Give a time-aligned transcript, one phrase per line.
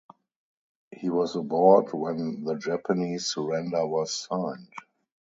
[0.91, 4.73] He was aboard when the Japanese surrender was signed.